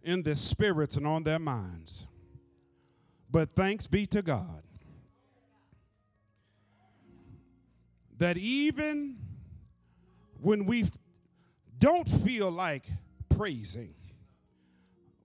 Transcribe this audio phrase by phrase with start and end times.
[0.02, 2.08] in their spirits and on their minds.
[3.30, 4.64] But thanks be to God
[8.20, 9.18] that even
[10.42, 10.86] when we
[11.78, 12.86] don't feel like
[13.30, 13.96] praising,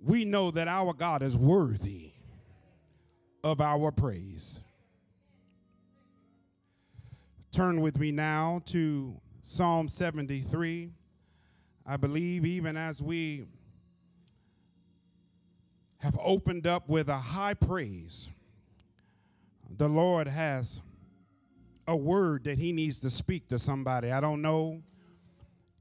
[0.00, 2.12] we know that our God is worthy
[3.42, 4.60] of our praise.
[7.50, 10.90] Turn with me now to Psalm 73.
[11.86, 13.44] I believe, even as we
[15.98, 18.30] have opened up with a high praise,
[19.76, 20.80] the Lord has
[21.86, 24.10] a word that He needs to speak to somebody.
[24.10, 24.82] I don't know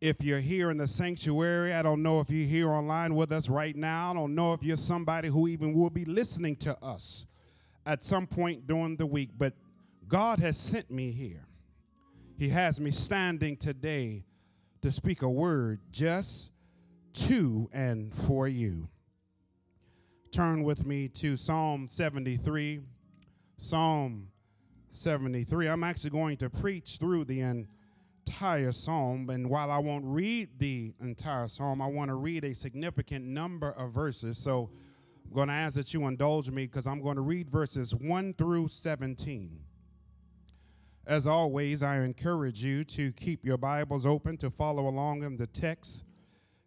[0.02, 1.73] if you're here in the sanctuary.
[1.73, 4.12] I don't know if you're here online with us right now.
[4.12, 7.26] I don't know if you're somebody who even will be listening to us
[7.85, 9.54] at some point during the week, but
[10.07, 11.45] God has sent me here.
[12.38, 14.26] He has me standing today
[14.82, 16.51] to speak a word just
[17.13, 18.90] to and for you.
[20.32, 22.82] Turn with me to Psalm 73.
[23.57, 24.27] Psalm
[24.94, 25.68] 73.
[25.68, 30.94] I'm actually going to preach through the entire psalm, and while I won't read the
[31.02, 34.38] entire psalm, I want to read a significant number of verses.
[34.38, 34.70] So
[35.26, 38.35] I'm going to ask that you indulge me because I'm going to read verses 1
[38.35, 39.60] through 17.
[41.05, 45.48] As always, I encourage you to keep your Bibles open to follow along in the
[45.48, 46.05] text,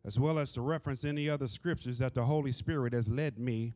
[0.05, 3.75] as well as to reference any other scriptures that the Holy Spirit has led me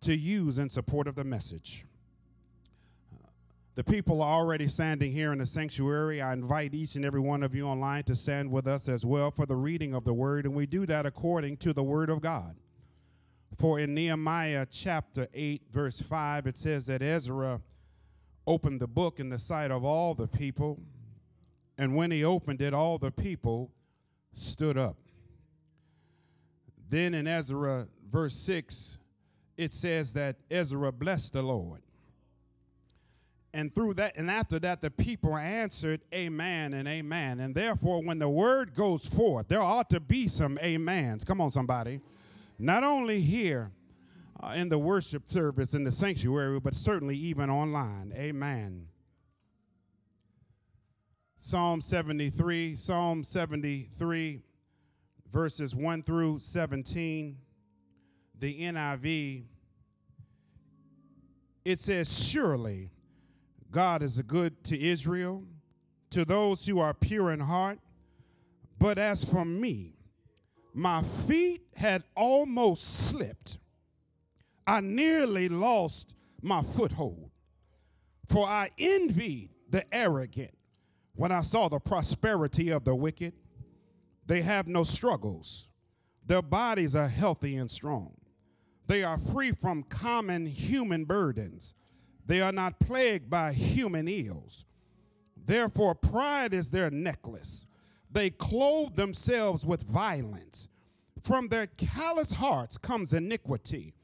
[0.00, 1.86] to use in support of the message.
[3.76, 6.22] The people are already standing here in the sanctuary.
[6.22, 9.30] I invite each and every one of you online to stand with us as well
[9.30, 12.22] for the reading of the word, and we do that according to the word of
[12.22, 12.56] God.
[13.58, 17.60] For in Nehemiah chapter 8, verse 5, it says that Ezra
[18.46, 20.80] opened the book in the sight of all the people,
[21.76, 23.70] and when he opened it, all the people
[24.32, 24.96] stood up.
[26.88, 28.96] Then in Ezra, verse 6,
[29.58, 31.82] it says that Ezra blessed the Lord.
[33.56, 37.40] And through that, and after that, the people answered, Amen and Amen.
[37.40, 41.24] And therefore, when the word goes forth, there ought to be some amens.
[41.24, 42.02] Come on, somebody.
[42.58, 43.72] Not only here
[44.42, 48.12] uh, in the worship service in the sanctuary, but certainly even online.
[48.14, 48.88] Amen.
[51.38, 54.42] Psalm 73, Psalm 73,
[55.32, 57.38] verses 1 through 17,
[58.38, 59.44] the NIV,
[61.64, 62.90] it says, Surely
[63.76, 65.44] God is good to Israel,
[66.08, 67.78] to those who are pure in heart.
[68.78, 69.98] But as for me,
[70.72, 73.58] my feet had almost slipped.
[74.66, 77.30] I nearly lost my foothold.
[78.26, 80.56] For I envied the arrogant
[81.14, 83.34] when I saw the prosperity of the wicked.
[84.24, 85.70] They have no struggles,
[86.24, 88.14] their bodies are healthy and strong.
[88.86, 91.74] They are free from common human burdens
[92.26, 94.64] they are not plagued by human ills.
[95.36, 97.66] Therefore, pride is their necklace.
[98.10, 100.68] They clothe themselves with violence.
[101.20, 103.94] From their callous hearts comes iniquity.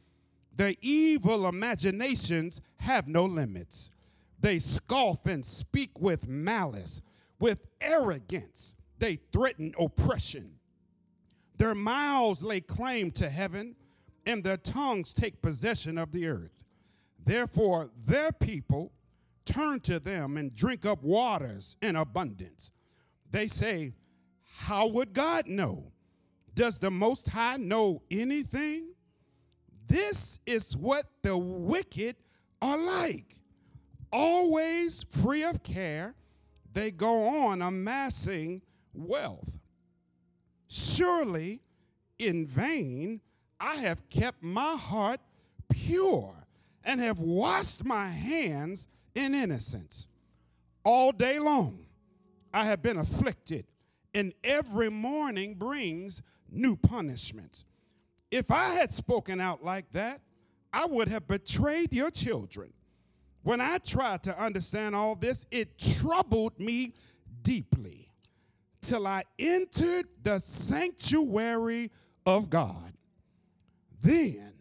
[0.54, 3.90] Their evil imaginations have no limits.
[4.38, 7.00] They scoff and speak with malice.
[7.38, 10.58] With arrogance, they threaten oppression.
[11.56, 13.76] Their mouths lay claim to heaven,
[14.26, 16.61] and their tongues take possession of the earth.
[17.24, 18.92] Therefore, their people
[19.44, 22.72] turn to them and drink up waters in abundance.
[23.30, 23.94] They say,
[24.42, 25.92] How would God know?
[26.54, 28.88] Does the Most High know anything?
[29.86, 32.16] This is what the wicked
[32.60, 33.38] are like.
[34.12, 36.14] Always free of care,
[36.72, 39.58] they go on amassing wealth.
[40.68, 41.60] Surely
[42.18, 43.20] in vain
[43.60, 45.20] I have kept my heart
[45.68, 46.41] pure
[46.84, 50.06] and have washed my hands in innocence.
[50.84, 51.86] All day long
[52.52, 53.66] I have been afflicted,
[54.14, 57.64] and every morning brings new punishments.
[58.30, 60.20] If I had spoken out like that,
[60.72, 62.72] I would have betrayed your children.
[63.42, 66.94] When I tried to understand all this, it troubled me
[67.42, 68.08] deeply
[68.80, 71.90] till I entered the sanctuary
[72.24, 72.92] of God.
[74.00, 74.52] Then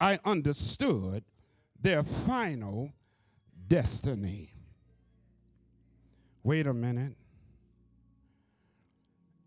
[0.00, 1.24] I understood
[1.80, 2.92] their final
[3.68, 4.52] destiny.
[6.42, 7.16] Wait a minute.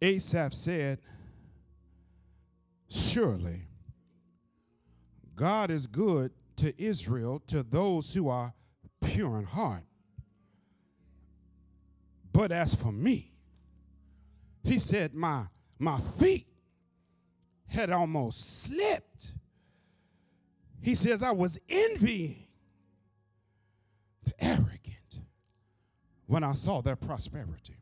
[0.01, 0.99] Asaph said,
[2.89, 3.63] Surely
[5.35, 8.53] God is good to Israel, to those who are
[9.03, 9.83] pure in heart.
[12.31, 13.33] But as for me,
[14.63, 15.45] he said, My,
[15.79, 16.47] my feet
[17.67, 19.33] had almost slipped.
[20.83, 22.45] He says, I was envying
[24.25, 25.21] the arrogant
[26.27, 27.77] when I saw their prosperity.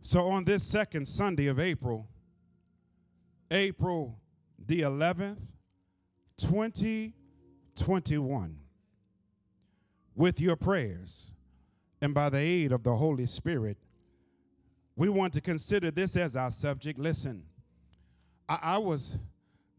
[0.00, 2.06] So on this second Sunday of April,
[3.50, 4.20] April
[4.64, 5.40] the 11th,
[6.36, 8.56] 2021,
[10.14, 11.32] with your prayers
[12.00, 13.76] and by the aid of the Holy Spirit,
[14.94, 16.96] we want to consider this as our subject.
[16.96, 17.42] Listen,
[18.48, 19.16] I, I was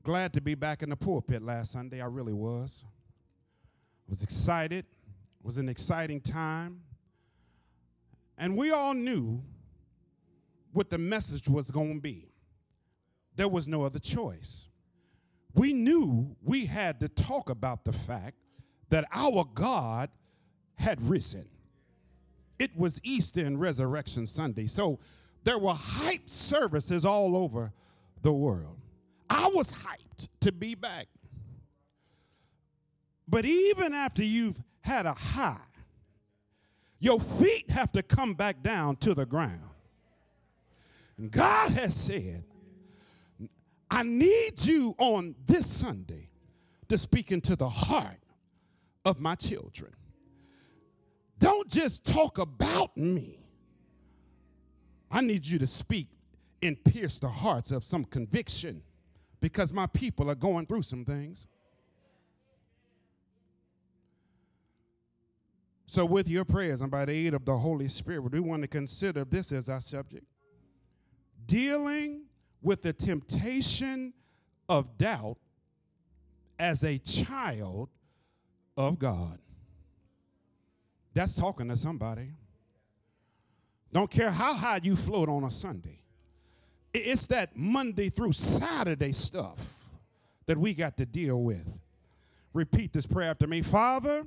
[0.04, 2.02] glad to be back in the pulpit last Sunday.
[2.02, 2.84] I really was.
[2.86, 4.86] I was excited.
[4.86, 6.82] It was an exciting time.
[8.38, 9.44] And we all knew
[10.74, 12.32] what the message was going to be.
[13.36, 14.68] There was no other choice.
[15.54, 18.38] We knew we had to talk about the fact
[18.90, 20.10] that our God
[20.76, 21.48] had risen.
[22.60, 24.68] It was Easter and Resurrection Sunday.
[24.68, 25.00] So
[25.44, 27.72] there were hype services all over
[28.22, 28.81] the world.
[29.32, 31.08] I was hyped to be back.
[33.30, 35.56] But even after you've had a high,
[37.00, 39.62] your feet have to come back down to the ground.
[41.18, 42.44] And God has said,
[43.90, 46.28] I need you on this Sunday
[46.90, 48.20] to speak into the heart
[49.06, 49.94] of my children.
[51.40, 53.40] Don't just talk about me.
[55.10, 56.10] I need you to speak
[56.62, 58.84] and pierce the hearts of some conviction
[59.42, 61.48] because my people are going through some things.
[65.88, 68.68] So, with your prayers and by the aid of the Holy Spirit, we want to
[68.68, 70.26] consider this as our subject
[71.46, 72.22] dealing
[72.62, 74.14] with the temptation
[74.70, 75.38] of doubt
[76.58, 77.90] as a child
[78.78, 79.40] of God.
[81.14, 82.30] That's talking to somebody.
[83.92, 86.01] Don't care how high you float on a Sunday.
[86.94, 89.58] It's that Monday through Saturday stuff
[90.46, 91.66] that we got to deal with.
[92.54, 93.62] Repeat this prayer after me.
[93.62, 94.26] Father,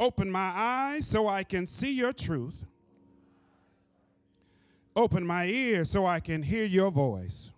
[0.00, 2.64] open my eyes so I can see your truth.
[4.96, 7.50] Open my ears so I can hear your voice.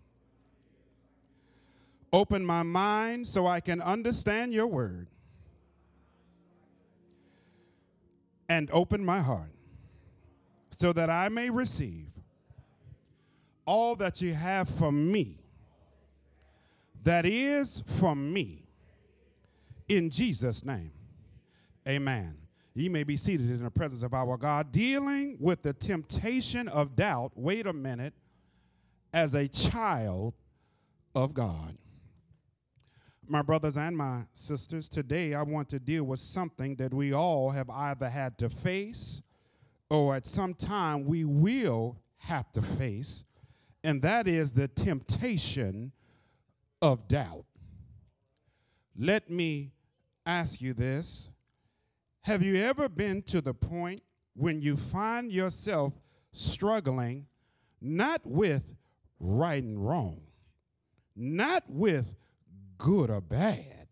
[2.12, 5.06] Open my mind so I can understand your word.
[8.48, 9.50] And open my heart
[10.78, 12.15] so that I may receive
[13.66, 15.38] all that you have for me,
[17.02, 18.62] that is for me.
[19.88, 20.92] In Jesus' name,
[21.86, 22.36] amen.
[22.74, 26.94] You may be seated in the presence of our God, dealing with the temptation of
[26.94, 27.32] doubt.
[27.34, 28.12] Wait a minute,
[29.12, 30.34] as a child
[31.14, 31.76] of God.
[33.26, 37.50] My brothers and my sisters, today I want to deal with something that we all
[37.50, 39.22] have either had to face
[39.88, 43.24] or at some time we will have to face,
[43.86, 45.92] and that is the temptation
[46.82, 47.44] of doubt.
[48.98, 49.70] Let me
[50.26, 51.30] ask you this
[52.22, 54.02] Have you ever been to the point
[54.34, 55.92] when you find yourself
[56.32, 57.26] struggling
[57.80, 58.74] not with
[59.20, 60.20] right and wrong,
[61.14, 62.16] not with
[62.78, 63.86] good or bad,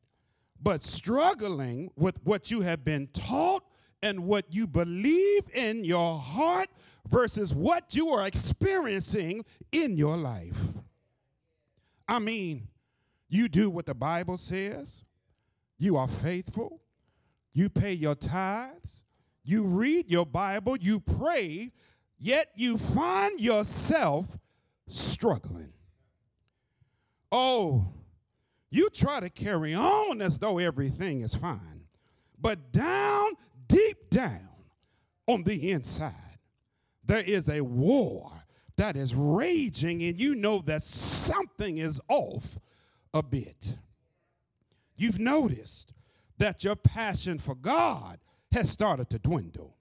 [0.61, 3.62] but struggling with what you have been taught
[4.02, 6.68] and what you believe in your heart
[7.08, 10.58] versus what you are experiencing in your life.
[12.08, 12.68] I mean,
[13.28, 15.04] you do what the Bible says,
[15.78, 16.80] you are faithful,
[17.52, 19.02] you pay your tithes,
[19.44, 21.70] you read your Bible, you pray,
[22.18, 24.38] yet you find yourself
[24.87, 25.73] struggling.
[27.30, 27.88] Oh,
[28.70, 31.87] you try to carry on as though everything is fine,
[32.40, 33.32] but down
[33.68, 34.49] deep down
[35.26, 36.34] on the inside,
[37.06, 38.32] there is a war
[38.76, 42.58] that is raging, and you know that something is off
[43.12, 43.76] a bit.
[44.96, 45.92] You've noticed
[46.38, 48.18] that your passion for God
[48.52, 49.76] has started to dwindle.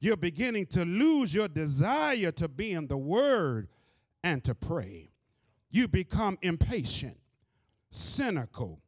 [0.00, 3.68] You're beginning to lose your desire to be in the Word
[4.22, 5.10] and to pray.
[5.70, 7.18] You become impatient,
[7.90, 8.80] cynical,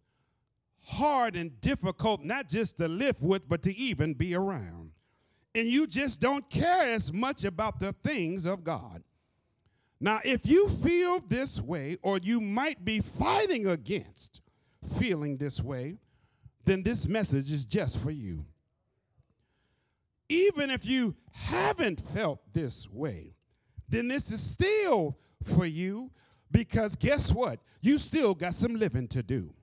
[0.84, 4.86] hard and difficult, not just to live with, but to even be around.
[5.56, 9.02] And you just don't care as much about the things of God.
[9.98, 14.42] Now, if you feel this way, or you might be fighting against
[14.98, 15.96] feeling this way,
[16.64, 18.44] then this message is just for you.
[20.28, 23.34] even if you haven't felt this way,
[23.88, 26.10] then this is still for you
[26.50, 27.60] because guess what?
[27.80, 29.54] You still got some living to do.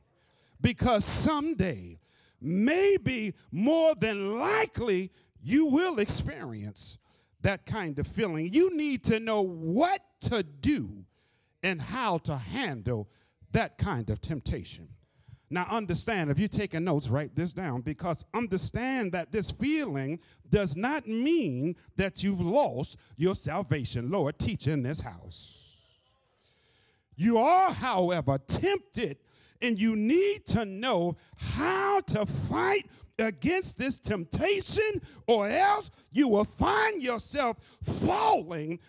[0.61, 1.99] Because someday,
[2.39, 5.11] maybe more than likely,
[5.43, 6.97] you will experience
[7.41, 8.47] that kind of feeling.
[8.51, 11.03] You need to know what to do
[11.61, 13.09] and how to handle
[13.51, 14.87] that kind of temptation.
[15.49, 20.19] Now, understand, if you're taking notes, write this down because understand that this feeling
[20.49, 24.09] does not mean that you've lost your salvation.
[24.09, 25.77] Lord, teach in this house.
[27.15, 29.17] You are, however, tempted,
[29.61, 32.87] and you need to know how to fight
[33.19, 38.79] against this temptation, or else you will find yourself falling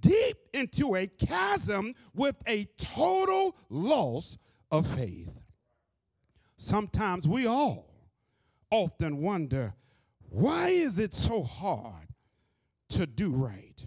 [0.00, 4.38] deep into a chasm with a total loss
[4.70, 5.30] of faith.
[6.56, 7.90] Sometimes we all
[8.70, 9.74] often wonder
[10.28, 12.08] why is it so hard
[12.88, 13.86] to do right?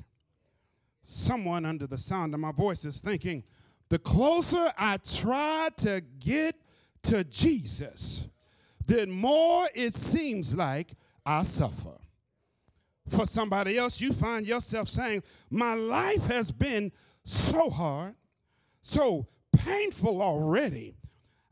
[1.04, 3.44] Someone under the sound of my voice is thinking,
[3.90, 6.56] the closer I try to get
[7.04, 8.28] to Jesus,
[8.88, 10.94] the more it seems like
[11.26, 11.98] I suffer.
[13.10, 16.92] For somebody else, you find yourself saying, My life has been
[17.24, 18.16] so hard,
[18.82, 20.96] so painful already.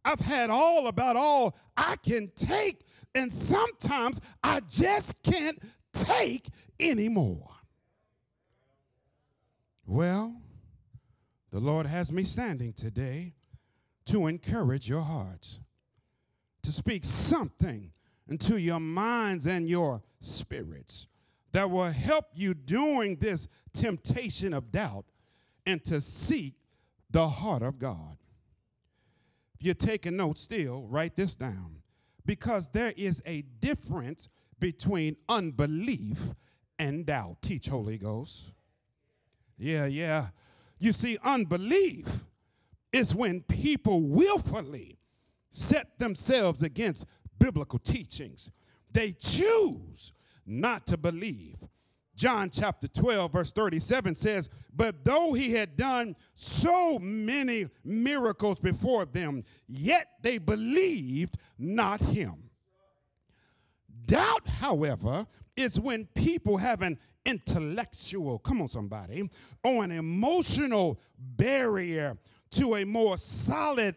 [0.04, 5.58] I've had all about all I can take, and sometimes I just can't
[5.94, 6.48] take
[6.80, 7.50] anymore.
[9.86, 10.36] Well,
[11.52, 13.34] the Lord has me standing today
[14.08, 15.60] to encourage your hearts,
[16.66, 17.92] to speak something
[18.28, 21.08] into your minds and your spirits
[21.52, 25.06] that will help you during this temptation of doubt
[25.66, 26.54] and to seek
[27.10, 28.18] the heart of God.
[29.56, 31.78] If you're taking notes still, write this down
[32.26, 34.28] because there is a difference
[34.60, 36.34] between unbelief
[36.80, 37.42] and doubt.
[37.42, 38.54] Teach, Holy Ghost.
[39.58, 40.28] Yeah, yeah.
[40.80, 42.26] You see, unbelief
[42.92, 44.98] is when people willfully
[45.56, 47.06] set themselves against
[47.40, 48.52] biblical teachings.
[48.92, 50.14] They choose
[50.46, 51.58] not to believe.
[52.16, 59.06] John chapter 12, verse 37 says, But though he had done so many miracles before
[59.06, 62.50] them, yet they believed not him.
[64.06, 65.26] Doubt, however,
[65.58, 69.30] is when people have an intellectual, come on, somebody,
[69.64, 72.18] or an emotional barrier
[72.52, 73.96] to a more solid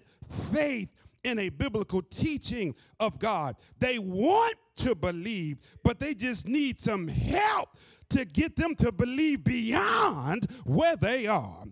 [0.53, 0.89] faith
[1.25, 3.57] in a biblical teaching of God.
[3.79, 7.71] They want to believe, but they just need some help
[8.11, 11.65] to get them to believe beyond where they are.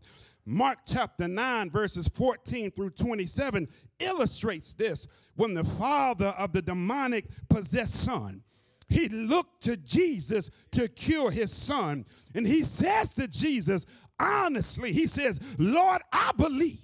[0.45, 3.67] Mark chapter 9, verses 14 through 27
[3.99, 8.43] illustrates this when the father of the demonic possessed son
[8.89, 12.05] he looked to Jesus to cure his son.
[12.35, 13.85] And he says to Jesus,
[14.19, 16.79] honestly, he says, Lord, I believe,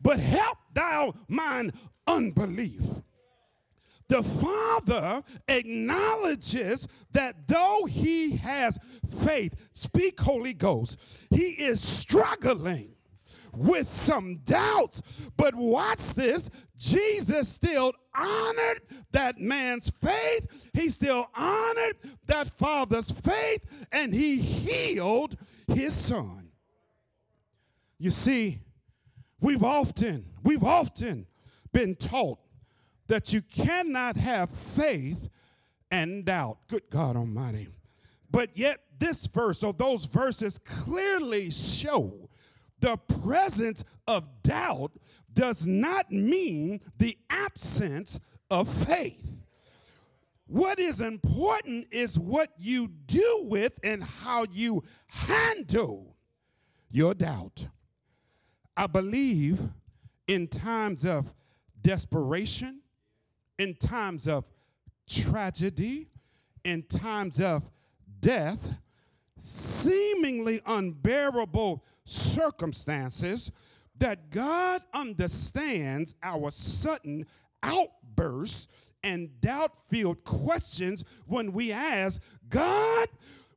[0.00, 1.72] but help thou mine
[2.06, 2.82] unbelief
[4.10, 8.76] the Father acknowledges that though he has
[9.22, 10.98] faith, speak Holy Ghost,
[11.30, 12.96] he is struggling
[13.54, 15.00] with some doubts.
[15.36, 18.80] But watch this Jesus still honored
[19.12, 25.36] that man's faith, he still honored that father's faith, and he healed
[25.68, 26.48] his son.
[27.96, 28.58] You see,
[29.40, 31.26] we've often, we've often
[31.72, 32.38] been taught
[33.06, 35.28] that you cannot have faith
[35.90, 36.58] and doubt.
[36.68, 37.68] Good God Almighty.
[38.30, 42.28] But yet, this verse, or those verses clearly show
[42.80, 44.92] the presence of doubt
[45.32, 48.20] does not mean the absence
[48.50, 49.40] of faith.
[50.46, 56.16] What is important is what you do with and how you handle
[56.90, 57.66] your doubt.
[58.80, 59.60] I believe
[60.26, 61.34] in times of
[61.82, 62.80] desperation,
[63.58, 64.50] in times of
[65.06, 66.08] tragedy,
[66.64, 67.68] in times of
[68.20, 68.78] death,
[69.38, 73.52] seemingly unbearable circumstances,
[73.98, 77.26] that God understands our sudden
[77.62, 78.66] outbursts
[79.04, 82.18] and doubt filled questions when we ask,
[82.48, 83.08] God,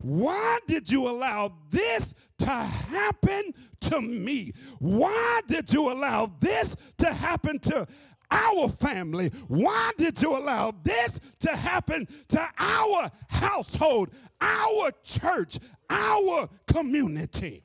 [0.03, 4.51] why did you allow this to happen to me?
[4.79, 7.87] Why did you allow this to happen to
[8.33, 9.29] our family.
[9.47, 14.09] Why did you allow this to happen to our household,
[14.41, 17.63] our church, our community?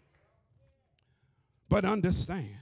[1.68, 2.54] But understand,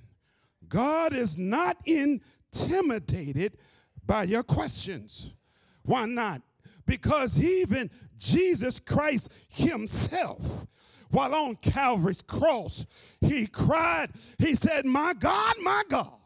[0.69, 3.59] God is not intimidated
[4.05, 5.33] by your questions.
[5.83, 6.43] Why not?
[6.87, 10.67] Because even Jesus Christ Himself,
[11.11, 12.87] while on Calvary's cross,
[13.21, 16.19] He cried, He said, My God, my God,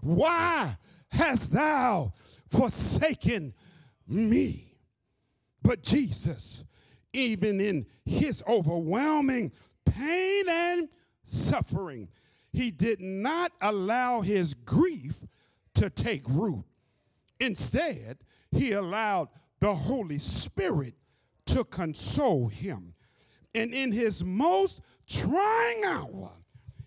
[0.00, 0.76] why
[1.10, 2.12] hast thou
[2.48, 3.54] forsaken
[4.06, 4.74] me?
[5.62, 6.64] But Jesus,
[7.12, 9.52] even in His overwhelming
[9.84, 10.88] pain and
[11.24, 12.08] suffering,
[12.52, 15.24] He did not allow His grief
[15.74, 16.64] to take root.
[17.38, 18.18] Instead,
[18.50, 19.28] he allowed
[19.60, 20.94] the Holy Spirit
[21.46, 22.94] to console him.
[23.54, 26.32] And in his most trying hour,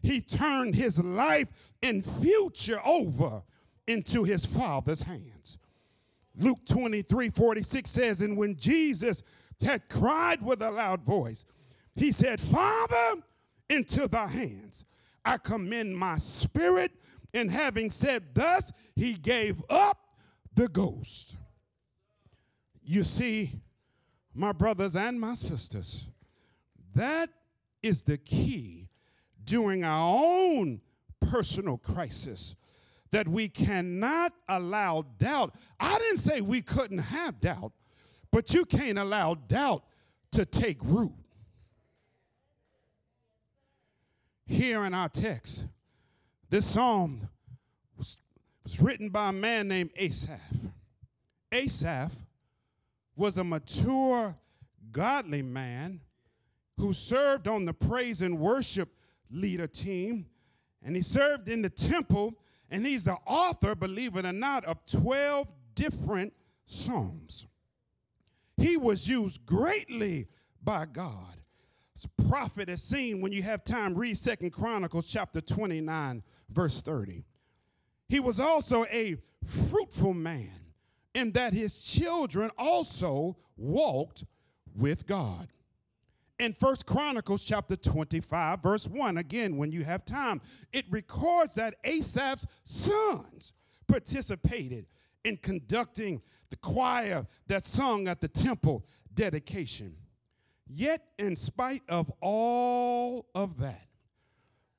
[0.01, 1.47] he turned his life
[1.81, 3.43] and future over
[3.87, 5.57] into his Father's hands.
[6.37, 9.23] Luke 23 46 says, And when Jesus
[9.61, 11.45] had cried with a loud voice,
[11.95, 13.21] he said, Father,
[13.69, 14.85] into thy hands
[15.25, 16.91] I commend my spirit.
[17.33, 19.99] And having said thus, he gave up
[20.55, 21.35] the ghost.
[22.91, 23.51] You see,
[24.33, 26.07] my brothers and my sisters,
[26.95, 27.29] that
[27.83, 28.89] is the key
[29.43, 30.81] during our own
[31.19, 32.55] personal crisis
[33.11, 35.53] that we cannot allow doubt.
[35.79, 37.73] I didn't say we couldn't have doubt,
[38.31, 39.83] but you can't allow doubt
[40.31, 41.13] to take root.
[44.47, 45.67] Here in our text,
[46.49, 47.29] this psalm
[47.95, 48.17] was,
[48.63, 50.41] was written by a man named Asaph.
[51.51, 52.13] Asaph
[53.19, 54.33] was a mature,
[54.93, 55.99] godly man
[56.77, 58.87] who served on the praise and worship
[59.29, 60.25] leader team,
[60.81, 62.33] and he served in the temple,
[62.71, 66.31] and he's the author, believe it or not, of 12 different
[66.65, 67.45] psalms.
[68.55, 70.27] He was used greatly
[70.63, 71.35] by God.
[71.97, 76.79] As a prophet is seen when you have time, read Second Chronicles chapter 29, verse
[76.79, 77.25] 30.
[78.07, 80.68] He was also a fruitful man
[81.13, 84.25] in that his children also walked
[84.75, 85.47] with God.
[86.39, 90.39] In First Chronicles chapter 25, verse 1, again, when you have time,
[90.71, 93.51] it records that Asaph's sons
[93.87, 94.85] participated
[95.25, 99.95] in conducting the choir that sung at the temple dedication.
[100.65, 103.87] Yet, in spite of all of that,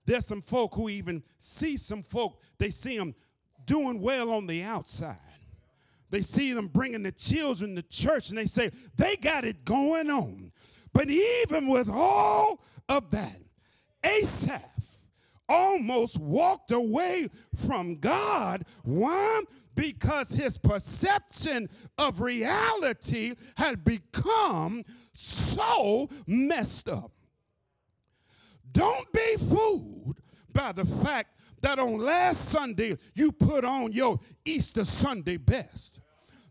[0.07, 3.15] there's some folk who even see some folk, they see them
[3.67, 5.19] doing well on the outside.
[6.11, 10.11] They see them bringing the children to church and they say, they got it going
[10.11, 10.53] on.
[10.93, 13.39] But even with all of that,
[14.03, 14.65] Asaph
[15.49, 18.65] almost walked away from God.
[18.83, 19.43] Why?
[19.75, 27.13] Because his perception of reality had become so messed up.
[28.73, 30.19] Don't be fooled
[30.53, 36.01] by the fact that on last Sunday you put on your Easter Sunday best.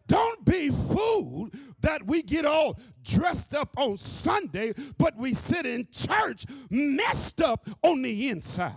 [0.07, 5.87] Don't be fooled that we get all dressed up on Sunday, but we sit in
[5.91, 8.73] church messed up on the inside.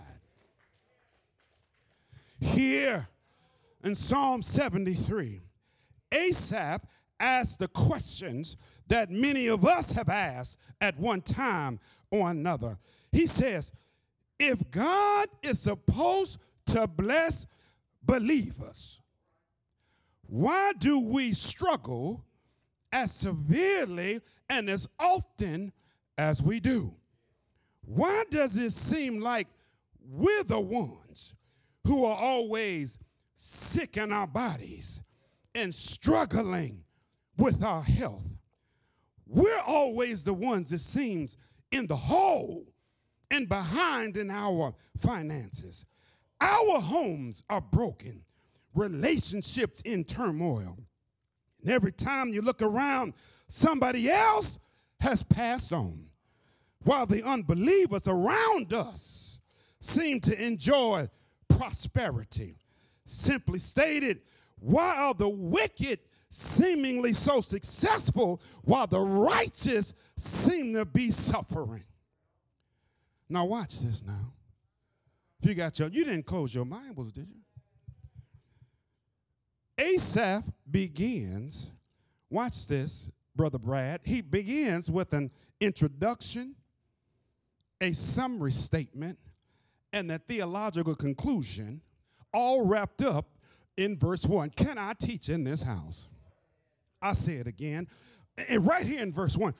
[2.38, 3.08] Here
[3.82, 5.40] in Psalm 73,
[6.12, 6.82] Asaph
[7.18, 8.56] asked the questions
[8.88, 12.78] that many of us have asked at one time or another.
[13.10, 13.72] He says,
[14.42, 17.46] if God is supposed to bless
[18.02, 19.00] believers,
[20.26, 22.24] why do we struggle
[22.92, 25.72] as severely and as often
[26.18, 26.92] as we do?
[27.84, 29.46] Why does it seem like
[30.10, 31.34] we're the ones
[31.86, 32.98] who are always
[33.34, 35.02] sick in our bodies
[35.54, 36.82] and struggling
[37.36, 38.26] with our health?
[39.24, 41.38] We're always the ones, it seems,
[41.70, 42.71] in the hole
[43.32, 45.86] and behind in our finances.
[46.40, 48.22] Our homes are broken,
[48.74, 50.76] relationships in turmoil.
[51.62, 53.14] And every time you look around,
[53.48, 54.58] somebody else
[55.00, 56.04] has passed on,
[56.84, 59.40] while the unbelievers around us
[59.80, 61.08] seem to enjoy
[61.48, 62.58] prosperity.
[63.06, 64.20] Simply stated,
[64.58, 71.84] why are the wicked seemingly so successful while the righteous seem to be suffering?
[73.32, 74.34] Now watch this now.
[75.40, 77.40] If you got your, you didn't close your Bibles, did you?
[79.82, 81.72] Asaph begins,
[82.28, 84.02] watch this, Brother Brad.
[84.04, 86.56] He begins with an introduction,
[87.80, 89.18] a summary statement,
[89.94, 91.80] and a theological conclusion,
[92.34, 93.30] all wrapped up
[93.78, 94.50] in verse 1.
[94.50, 96.06] Can I teach in this house?
[97.00, 97.88] I say it again.
[98.36, 99.54] And right here in verse 1,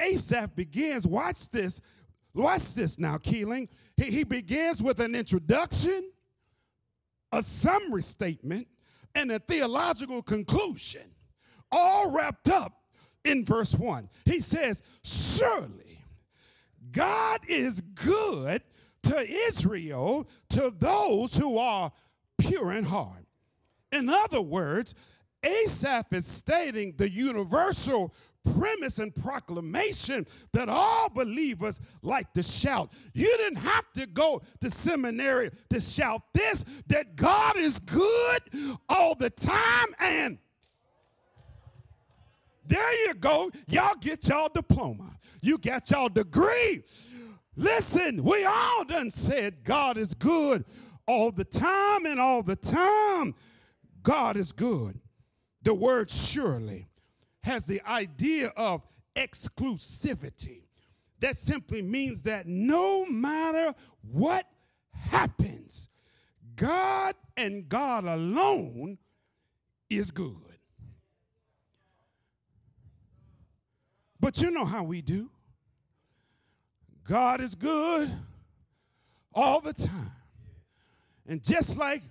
[0.00, 1.80] Asaph begins, watch this,
[2.34, 3.68] Watch this now, Keeling.
[3.96, 6.10] He, he begins with an introduction,
[7.30, 8.66] a summary statement,
[9.14, 11.02] and a theological conclusion,
[11.70, 12.82] all wrapped up
[13.24, 14.08] in verse 1.
[14.24, 16.00] He says, Surely
[16.90, 18.62] God is good
[19.04, 21.92] to Israel, to those who are
[22.38, 23.24] pure in heart.
[23.92, 24.94] In other words,
[25.44, 32.92] Asaph is stating the universal premise and proclamation that all believers like to shout.
[33.12, 38.40] You didn't have to go to seminary to shout this that God is good
[38.88, 40.38] all the time and
[42.66, 43.50] there you go.
[43.68, 45.10] Y'all get y'all diploma.
[45.42, 46.82] You got y'all degree.
[47.56, 50.64] Listen, we all done said God is good
[51.06, 53.34] all the time and all the time.
[54.02, 54.98] God is good.
[55.62, 56.88] The word surely
[57.44, 58.82] has the idea of
[59.14, 60.62] exclusivity.
[61.20, 63.74] That simply means that no matter
[64.10, 64.46] what
[64.90, 65.88] happens,
[66.56, 68.98] God and God alone
[69.90, 70.36] is good.
[74.18, 75.28] But you know how we do.
[77.06, 78.10] God is good
[79.34, 80.12] all the time.
[81.26, 82.02] And just like,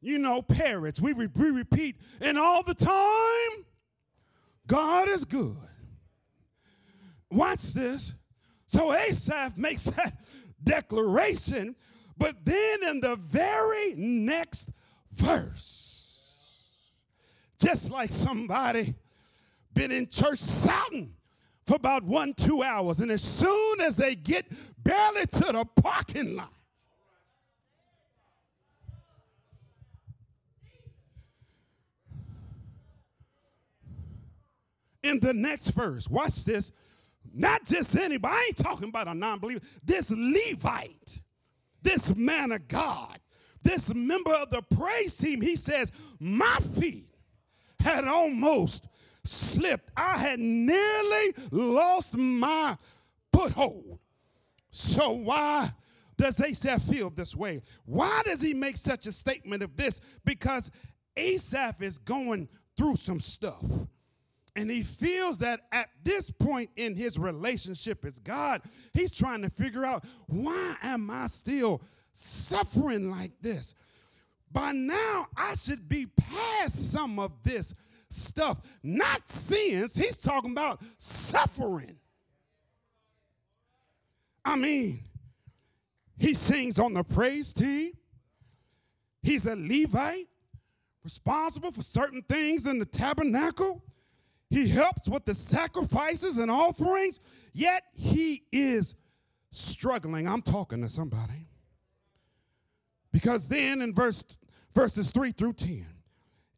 [0.00, 3.66] you know, parrots, we, re- we repeat, and all the time,
[4.70, 5.56] God is good.
[7.28, 8.14] Watch this.
[8.68, 10.14] So Asaph makes that
[10.62, 11.74] declaration,
[12.16, 14.70] but then in the very next
[15.10, 16.20] verse,
[17.60, 18.94] just like somebody
[19.74, 21.14] been in church shouting
[21.66, 24.46] for about one, two hours, and as soon as they get
[24.84, 26.52] barely to the parking lot,
[35.10, 36.08] in the next verse.
[36.08, 36.72] Watch this.
[37.32, 39.60] Not just anybody, I ain't talking about a non believer.
[39.84, 41.20] This Levite,
[41.82, 43.18] this man of God,
[43.62, 47.08] this member of the praise team, he says, My feet
[47.78, 48.88] had almost
[49.24, 49.90] slipped.
[49.96, 52.76] I had nearly lost my
[53.32, 53.98] foothold.
[54.70, 55.70] So, why
[56.16, 57.62] does Asaph feel this way?
[57.84, 60.00] Why does he make such a statement of this?
[60.24, 60.70] Because
[61.16, 63.64] Asaph is going through some stuff.
[64.56, 68.62] And he feels that at this point in his relationship with God,
[68.94, 71.82] he's trying to figure out why am I still
[72.12, 73.74] suffering like this?
[74.52, 77.74] By now, I should be past some of this
[78.08, 78.58] stuff.
[78.82, 81.96] Not sins, he's talking about suffering.
[84.44, 85.04] I mean,
[86.18, 87.92] he sings on the praise team,
[89.22, 90.26] he's a Levite,
[91.04, 93.82] responsible for certain things in the tabernacle.
[94.50, 97.20] He helps with the sacrifices and offerings,
[97.52, 98.96] yet he is
[99.52, 100.26] struggling.
[100.26, 101.46] I'm talking to somebody.
[103.12, 104.24] Because then in verse
[104.74, 105.86] verses 3 through 10,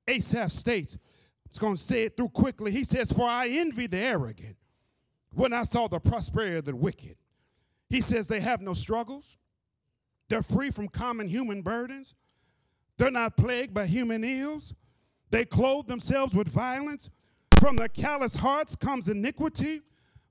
[0.08, 0.96] Asaph states,
[1.44, 2.72] it's going to say it through quickly.
[2.72, 4.56] He says, For I envy the arrogant
[5.34, 7.16] when I saw the prosperity of the wicked.
[7.90, 9.36] He says they have no struggles.
[10.30, 12.14] They're free from common human burdens.
[12.96, 14.74] They're not plagued by human ills.
[15.30, 17.10] They clothe themselves with violence.
[17.62, 19.82] From the callous hearts comes iniquity.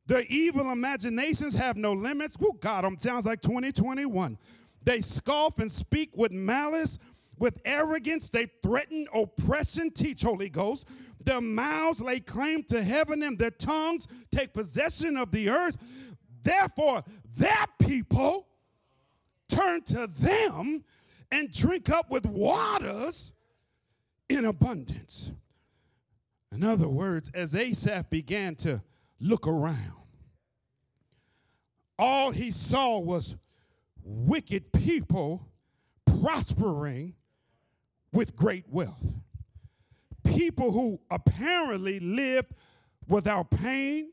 [0.05, 2.35] Their evil imaginations have no limits.
[2.43, 4.37] Oh, God, them sounds like 2021.
[4.83, 6.99] They scoff and speak with malice.
[7.39, 9.91] With arrogance, they threaten oppression.
[9.91, 10.89] Teach, Holy Ghost.
[11.23, 15.77] Their mouths lay claim to heaven, and their tongues take possession of the earth.
[16.43, 17.01] Therefore,
[17.37, 18.45] their people
[19.47, 20.83] turn to them
[21.31, 23.31] and drink up with waters
[24.27, 25.31] in abundance.
[26.51, 28.81] In other words, as Asaph began to
[29.19, 29.93] look around,
[31.97, 33.35] all he saw was
[34.03, 35.47] wicked people
[36.05, 37.13] prospering
[38.11, 39.15] with great wealth.
[40.23, 42.53] People who apparently lived
[43.07, 44.11] without pain,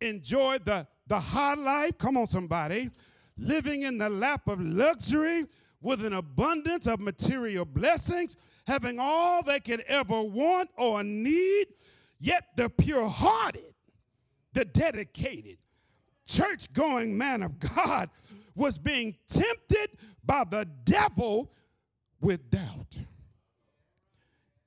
[0.00, 2.90] enjoyed the, the high life, come on, somebody,
[3.36, 5.46] living in the lap of luxury
[5.80, 11.66] with an abundance of material blessings, having all they could ever want or need,
[12.18, 13.74] yet the pure hearted,
[14.52, 15.58] the dedicated,
[16.26, 18.10] church going man of God
[18.54, 21.50] was being tempted by the devil
[22.20, 22.98] with doubt.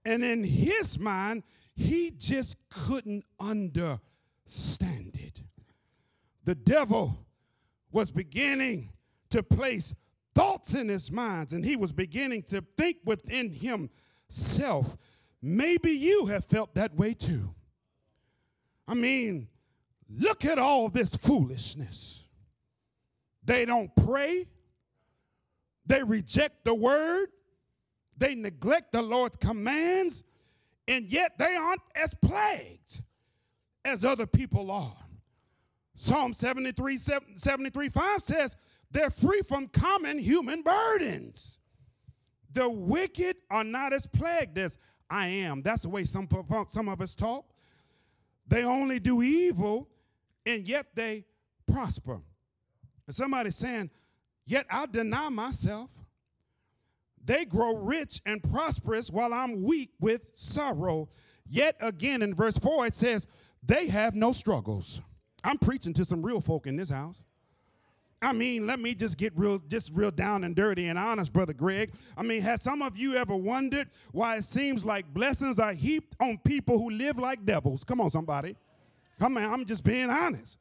[0.06, 1.43] And in his mind,
[1.76, 3.99] he just couldn't understand
[5.13, 5.41] it.
[6.43, 7.26] The devil
[7.91, 8.89] was beginning
[9.30, 9.95] to place
[10.36, 14.98] thoughts in his mind, and he was beginning to think within himself.
[15.41, 17.54] Maybe you have felt that way too.
[18.88, 19.48] I mean,
[20.10, 22.26] look at all this foolishness.
[23.43, 24.48] They don't pray,
[25.86, 27.28] they reject the word,
[28.17, 30.24] they neglect the Lord's commands.
[30.88, 33.02] and yet they aren't as plagued
[33.86, 34.98] as other people are.
[35.96, 38.56] Psalm 73, 73 5 says,
[38.94, 41.60] they're free from common human burdens.
[42.54, 44.78] The wicked are not as plagued as
[45.10, 45.64] I am.
[45.64, 46.28] That's the way some,
[46.68, 47.46] some of us talk.
[48.48, 49.90] They only do evil,
[50.46, 51.26] and yet they
[51.66, 52.22] prosper.
[53.08, 53.90] And somebody's saying,
[54.46, 55.90] Yet I deny myself.
[57.26, 61.08] They grow rich and prosperous while I'm weak with sorrow.
[61.48, 63.28] Yet again, in verse 4, it says,
[63.66, 65.02] They have no struggles.
[65.44, 67.22] I'm preaching to some real folk in this house.
[68.24, 71.54] I mean, let me just get real, just real down and dirty and honest, Brother
[71.54, 71.94] Greg.
[72.18, 76.16] I mean, has some of you ever wondered why it seems like blessings are heaped
[76.20, 77.84] on people who live like devils?
[77.84, 78.56] Come on, somebody.
[79.20, 80.58] Come on, I'm just being honest.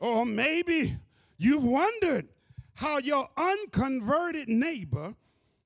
[0.00, 0.96] Or maybe
[1.36, 2.28] you've wondered
[2.74, 5.14] how your unconverted neighbor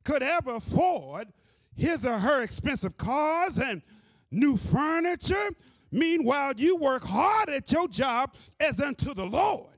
[0.05, 1.29] could ever afford
[1.77, 3.83] his or her expensive cars and
[4.31, 5.51] new furniture.
[5.91, 9.72] Meanwhile, you work hard at your job as unto the Lord.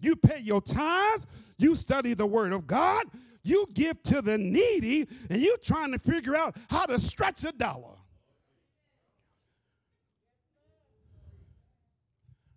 [0.00, 1.26] You pay your tithes,
[1.58, 3.06] you study the word of God,
[3.42, 7.52] you give to the needy, and you're trying to figure out how to stretch a
[7.52, 7.96] dollar.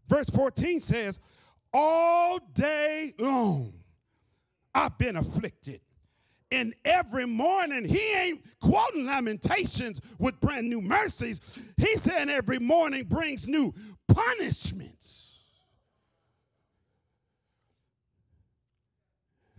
[0.07, 1.19] Verse 14 says,
[1.73, 3.73] All day long
[4.75, 5.81] I've been afflicted.
[6.51, 11.57] And every morning, he ain't quoting lamentations with brand new mercies.
[11.77, 13.73] He said every morning brings new
[14.07, 15.32] punishments.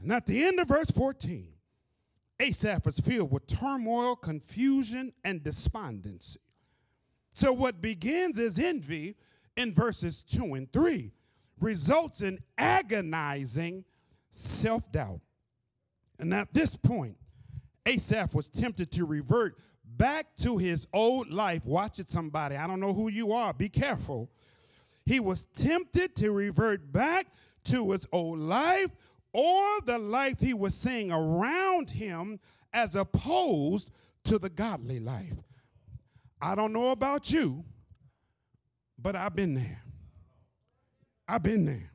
[0.04, 1.48] And at the end of verse 14,
[2.38, 6.40] Asaph is filled with turmoil, confusion, and despondency.
[7.32, 9.16] So, what begins as envy
[9.56, 11.10] in verses 2 and 3
[11.58, 13.84] results in agonizing
[14.28, 15.20] self doubt.
[16.18, 17.16] And at this point,
[17.86, 21.64] Asaph was tempted to revert back to his old life.
[21.64, 22.56] Watch it, somebody.
[22.56, 23.54] I don't know who you are.
[23.54, 24.30] Be careful.
[25.06, 27.28] He was tempted to revert back
[27.64, 28.90] to his old life
[29.34, 32.38] or the life he was seeing around him
[32.72, 33.90] as opposed
[34.22, 35.34] to the godly life.
[36.40, 37.64] I don't know about you,
[38.96, 39.82] but I've been there.
[41.26, 41.90] I've been there.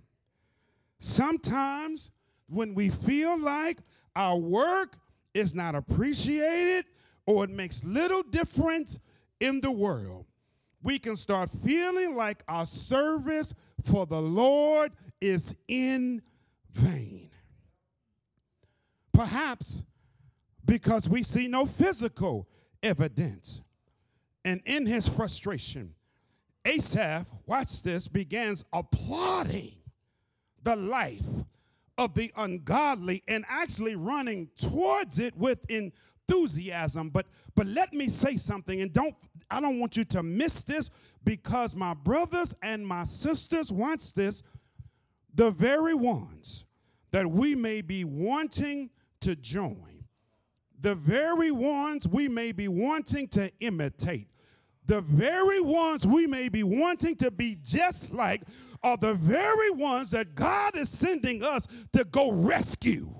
[0.99, 2.11] Sometimes
[2.47, 3.77] when we feel like
[4.15, 4.97] our work
[5.33, 6.85] is not appreciated
[7.25, 8.99] or it makes little difference
[9.39, 10.25] in the world,
[10.83, 16.21] we can start feeling like our service for the Lord is in
[16.73, 17.28] vain.
[19.19, 19.83] Perhaps
[20.63, 22.47] because we see no physical
[22.81, 23.59] evidence.
[24.45, 25.93] And in his frustration,
[26.63, 29.75] Asaph, watch this, begins applauding
[30.63, 31.25] the life
[31.97, 37.09] of the ungodly and actually running towards it with enthusiasm.
[37.09, 39.15] But but let me say something, and don't
[39.51, 40.89] I don't want you to miss this
[41.25, 44.43] because my brothers and my sisters watch this,
[45.33, 46.63] the very ones
[47.11, 48.89] that we may be wanting
[49.21, 50.05] to join,
[50.79, 54.27] the very ones we may be wanting to imitate,
[54.85, 58.41] the very ones we may be wanting to be just like,
[58.81, 63.13] are the very ones that God is sending us to go rescue.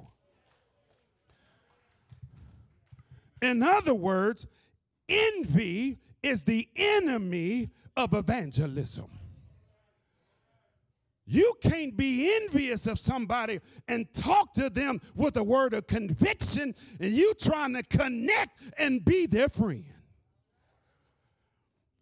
[3.41, 4.47] In other words,
[5.07, 9.18] envy is the enemy of evangelism.
[11.31, 16.73] You can't be envious of somebody and talk to them with a word of conviction
[16.99, 19.85] and you trying to connect and be their friend.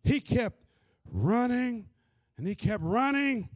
[0.05, 0.63] He kept
[1.11, 1.89] running
[2.37, 3.49] and he kept running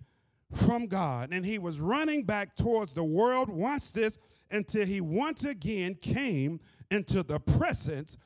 [0.54, 3.50] from God and he was running back towards the world.
[3.50, 4.18] once this
[4.52, 8.18] until he once again came into the presence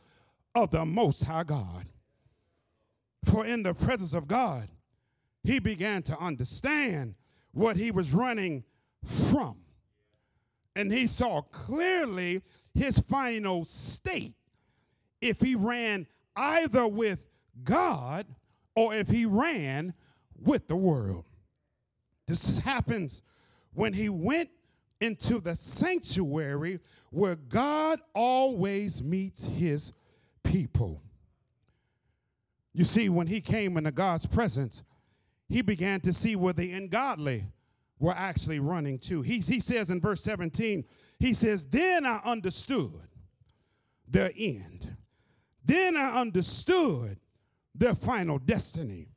[0.56, 1.86] of the Most High God.
[3.24, 4.68] For in the presence of God,
[5.44, 7.14] he began to understand
[7.56, 8.64] what he was running
[9.04, 9.56] from.
[10.76, 12.42] And he saw clearly
[12.74, 14.36] his final state
[15.22, 17.20] if he ran either with
[17.64, 18.28] God
[18.76, 19.94] or if he ran
[20.38, 21.24] with the world.
[22.28, 23.22] This happens
[23.74, 24.50] when he went
[25.00, 29.94] into the sanctuary where God always meets his
[30.44, 31.02] people.
[32.74, 34.84] You see, when he came into God's presence,
[35.48, 37.46] he began to see where the ungodly
[38.00, 39.22] were actually running to.
[39.22, 40.84] He, he says in verse 17,
[41.20, 43.02] he says, Then I understood
[44.08, 44.96] their end.
[45.64, 47.20] Then I understood
[47.74, 49.08] their final destiny.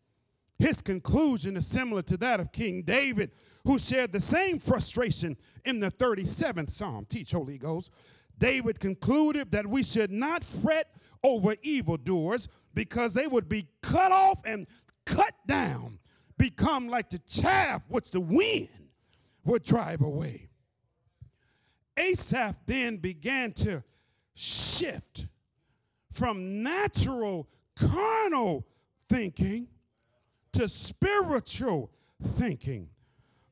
[0.59, 3.31] His conclusion is similar to that of King David,
[3.65, 7.07] who shared the same frustration in the 37th Psalm.
[7.09, 7.93] Teach, Holy Ghost.
[8.39, 14.41] David concluded that we should not fret over evildoers because they would be cut off
[14.45, 14.67] and
[15.05, 15.99] cut down,
[16.39, 18.69] become like the chaff which the wind
[19.45, 20.49] would drive away.
[21.97, 23.83] Asaph then began to
[24.35, 25.27] shift
[26.13, 28.67] from natural, carnal
[29.09, 29.69] thinking
[30.53, 31.91] to spiritual
[32.37, 32.89] thinking.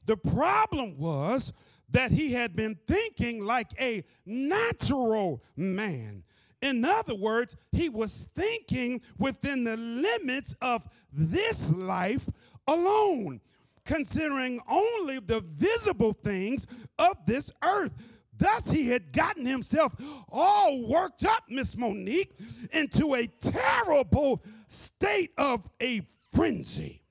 [0.07, 1.53] The problem was
[1.90, 6.22] that he had been thinking like a natural man.
[6.62, 12.29] In other words, he was thinking within the limits of this life
[12.66, 13.40] alone,
[13.85, 16.66] considering only the visible things
[16.98, 17.92] of this earth.
[18.38, 19.94] Thus, he had gotten himself
[20.29, 22.33] all worked up, Miss Monique,
[22.72, 26.02] into a terrible state of a
[26.33, 27.02] frenzy.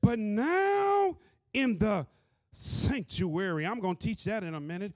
[0.00, 1.16] But now,
[1.52, 2.06] in the
[2.52, 4.92] sanctuary, I'm going to teach that in a minute.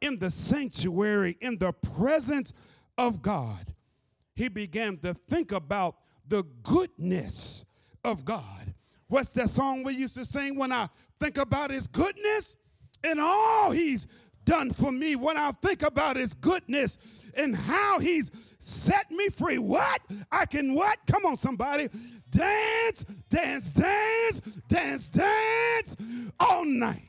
[0.00, 2.52] In the sanctuary, in the presence
[2.96, 3.74] of God,
[4.34, 7.64] he began to think about the goodness
[8.04, 8.74] of God.
[9.08, 12.56] What's that song we used to sing when I think about his goodness
[13.02, 14.06] and all he's
[14.44, 16.98] done for me when I think about his goodness
[17.34, 19.58] and how he's set me free.
[19.58, 20.00] What?
[20.32, 20.98] I can what?
[21.06, 21.88] Come on, somebody.
[22.30, 25.96] Dance, dance, dance, dance, dance
[26.40, 27.02] all night.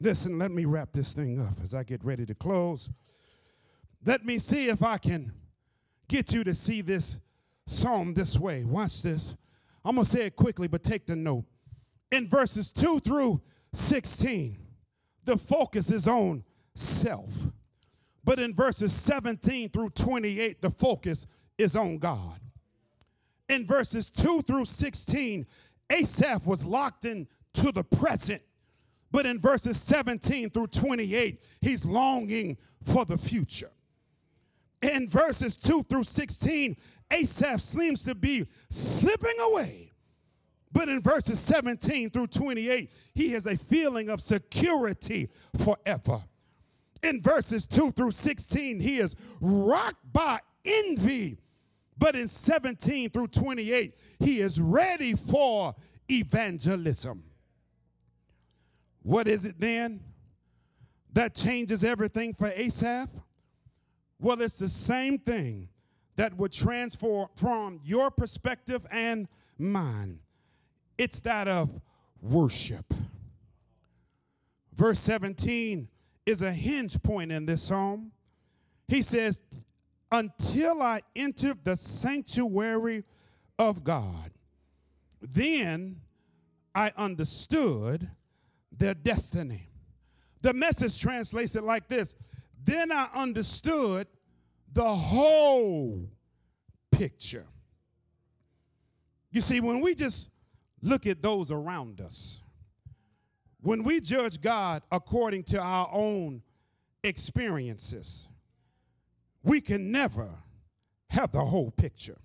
[0.00, 2.88] Listen, let me wrap this thing up as I get ready to close.
[4.04, 5.32] Let me see if I can
[6.08, 7.18] get you to see this
[7.66, 8.64] psalm this way.
[8.64, 9.36] Watch this.
[9.84, 11.44] I'm going to say it quickly, but take the note.
[12.10, 13.40] In verses 2 through
[13.72, 14.58] 16,
[15.24, 17.32] the focus is on self.
[18.24, 22.40] But in verses 17 through 28, the focus is on God.
[23.48, 25.46] In verses 2 through 16,
[25.90, 28.42] Asaph was locked into the present.
[29.10, 33.70] But in verses 17 through 28, he's longing for the future.
[34.82, 36.76] In verses 2 through 16,
[37.10, 39.92] Asaph seems to be slipping away.
[40.72, 46.22] But in verses 17 through 28, he has a feeling of security forever.
[47.02, 51.38] In verses 2 through 16, he is rocked by envy.
[51.98, 55.74] But in 17 through 28, he is ready for
[56.10, 57.24] evangelism.
[59.02, 60.00] What is it then
[61.12, 63.08] that changes everything for Asaph?
[64.20, 65.68] Well, it's the same thing
[66.16, 69.26] that would transform from your perspective and
[69.58, 70.20] mine.
[70.98, 71.80] It's that of
[72.20, 72.92] worship.
[74.74, 75.88] Verse 17
[76.26, 78.12] is a hinge point in this psalm.
[78.88, 79.40] He says,
[80.12, 83.04] Until I enter the sanctuary
[83.58, 84.30] of God,
[85.22, 86.00] then
[86.74, 88.10] I understood
[88.72, 89.70] their destiny.
[90.42, 92.14] The message translates it like this
[92.64, 94.06] Then I understood
[94.72, 96.08] the whole
[96.90, 97.46] picture.
[99.30, 100.28] You see, when we just
[100.82, 102.42] look at those around us,
[103.60, 106.42] when we judge God according to our own
[107.04, 108.28] experiences,
[109.42, 110.28] we can never
[111.10, 112.18] have the whole picture.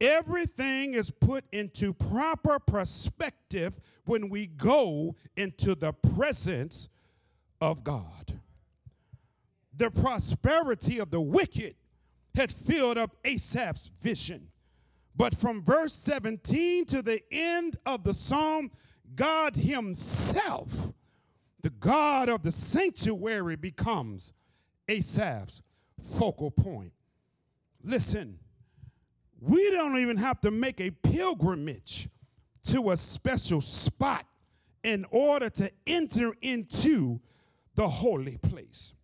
[0.00, 6.88] Everything is put into proper perspective when we go into the presence
[7.62, 8.22] of God
[9.74, 11.74] the prosperity of the wicked
[12.34, 14.48] had filled up Asaph's vision.
[15.14, 18.70] But from verse 17 to the end of the psalm,
[19.14, 20.92] God Himself,
[21.60, 24.32] the God of the sanctuary, becomes
[24.88, 25.60] Asaph's
[26.16, 26.92] focal point.
[27.82, 28.38] Listen,
[29.40, 32.08] we don't even have to make a pilgrimage
[32.64, 34.24] to a special spot
[34.82, 37.20] in order to enter into
[37.74, 38.94] the holy place.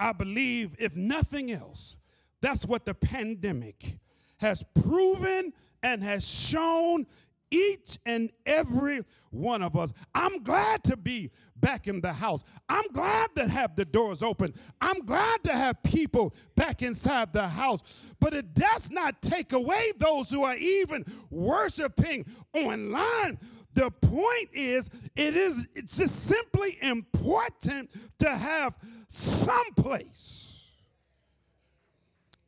[0.00, 1.96] I believe, if nothing else,
[2.40, 3.98] that's what the pandemic
[4.38, 7.06] has proven and has shown
[7.50, 9.92] each and every one of us.
[10.14, 12.44] I'm glad to be back in the house.
[12.68, 14.54] I'm glad to have the doors open.
[14.80, 18.04] I'm glad to have people back inside the house.
[18.20, 23.38] But it does not take away those who are even worshiping online.
[23.78, 28.76] The point is, it is just simply important to have
[29.06, 30.72] some place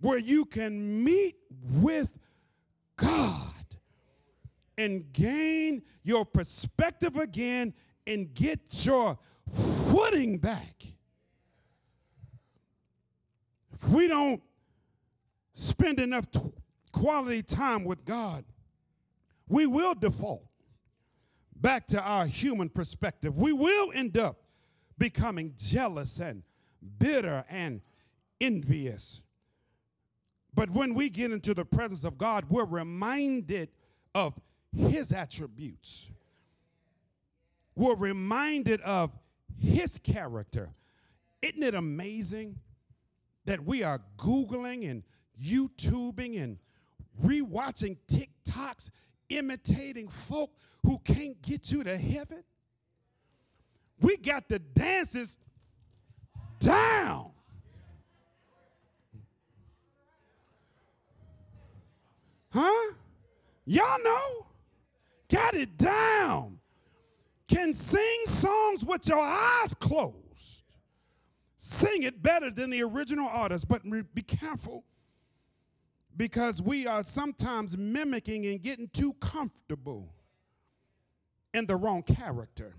[0.01, 1.37] where you can meet
[1.75, 2.09] with
[2.97, 3.65] God
[4.77, 7.75] and gain your perspective again
[8.09, 9.17] and get your
[9.53, 10.83] footing back.
[13.73, 14.43] If we don't
[15.53, 16.27] spend enough
[16.91, 18.45] quality time with God,
[19.47, 20.50] we will default
[21.61, 23.37] back to our human perspective.
[23.37, 24.43] We will end up
[24.99, 26.43] becoming jealous and
[26.99, 27.81] bitter and
[28.41, 29.23] envious.
[30.55, 33.71] But when we get into the presence of God, we're reminded
[34.15, 34.39] of
[34.75, 36.11] His attributes.
[37.75, 39.11] We're reminded of
[39.59, 40.71] His character.
[41.43, 42.59] Isn't it amazing
[43.45, 45.03] that we are Googling and
[45.43, 46.59] YouTubing and
[47.23, 48.91] rewatching TikToks,
[49.31, 50.51] imitating folk
[50.83, 52.45] who can't get you to heaven?
[54.01, 55.39] We got the dances
[56.59, 57.31] down.
[62.53, 62.95] Huh?
[63.65, 64.47] Y'all know?
[65.31, 66.59] Got it down.
[67.47, 70.65] Can sing songs with your eyes closed.
[71.57, 73.83] Sing it better than the original artist, but
[74.15, 74.85] be careful
[76.21, 80.13] because we are sometimes mimicking and getting too comfortable
[81.55, 82.75] in the wrong character.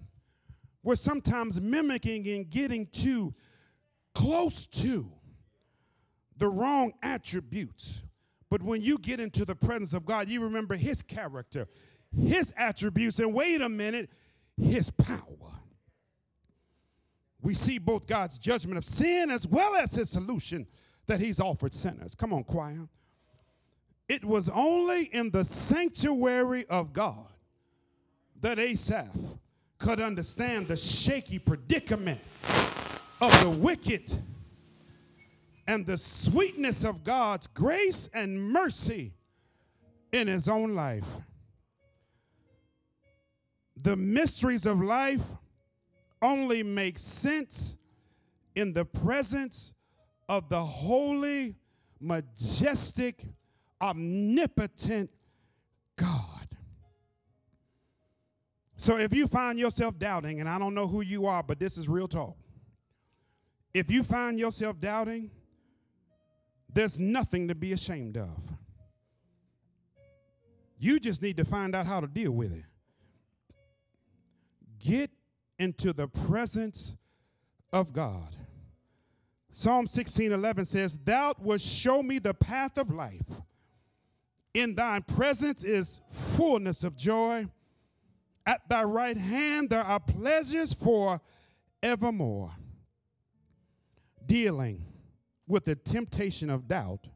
[0.84, 3.34] We're sometimes mimicking and getting too
[4.14, 5.12] close to
[6.38, 8.04] the wrong attributes.
[8.52, 11.68] But when you get into the presence of God, you remember His character,
[12.16, 14.12] His attributes, and wait a minute,
[14.56, 15.64] His power.
[17.42, 20.68] We see both God's judgment of sin as well as His solution
[21.08, 22.14] that He's offered sinners.
[22.14, 22.88] Come on, choir.
[24.08, 27.28] It was only in the sanctuary of God
[28.42, 29.16] that Asaph
[29.78, 32.20] could understand the shaky predicament
[33.20, 34.12] of the wicked
[35.68, 39.14] and the sweetness of God's grace and mercy
[40.12, 41.08] in his own life.
[43.82, 45.24] The mysteries of life
[46.22, 47.76] only make sense
[48.56, 49.74] in the presence
[50.30, 51.56] of the holy,
[52.00, 53.24] majestic,
[53.82, 55.10] omnipotent
[55.96, 56.48] God.
[58.78, 61.78] So if you find yourself doubting, and I don't know who you are, but this
[61.78, 62.36] is real talk.
[63.74, 65.32] If you find yourself doubting,
[66.74, 68.38] there's nothing to be ashamed of.
[70.80, 72.66] You just need to find out how to deal with it.
[74.80, 75.12] Get
[75.60, 76.96] into the presence
[77.72, 78.36] of God.
[79.52, 83.42] Psalm 16 11 says, Thou wilt show me the path of life.
[84.54, 87.48] In thy presence is fullness of joy.
[88.46, 91.22] At thy right hand there are pleasures for
[91.82, 92.52] evermore.
[94.26, 94.86] Dealing
[95.48, 97.08] with the temptation of doubt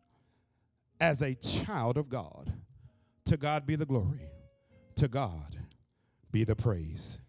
[1.00, 2.54] as a child of God.
[3.26, 4.30] To God be the glory.
[4.96, 5.58] To God
[6.32, 7.20] be the praise.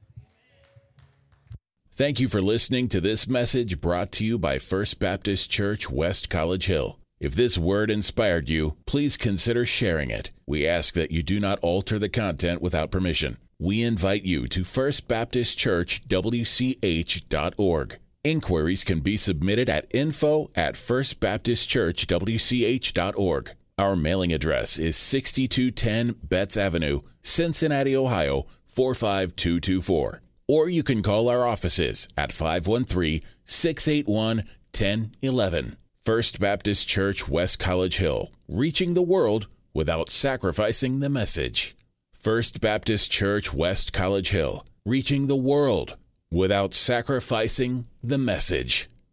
[1.92, 6.28] Thank you for listening to this message brought to you by First Baptist Church, West
[6.28, 6.98] College Hill.
[7.18, 10.30] If this word inspired you, please consider sharing it.
[10.46, 13.38] We ask that you do not alter the content without permission.
[13.58, 17.98] We invite you to First Baptist Church, WCH.org.
[18.22, 23.52] Inquiries can be submitted at info at First Baptist Church, firstbaptistchurchwch.org.
[23.78, 30.22] Our mailing address is 6210 Betts Avenue, Cincinnati, Ohio 45224.
[30.48, 35.76] Or you can call our offices at 513 681 1011.
[36.06, 41.74] First Baptist Church, West College Hill, reaching the world without sacrificing the message.
[42.14, 45.96] First Baptist Church, West College Hill, reaching the world
[46.30, 48.88] without sacrificing the message.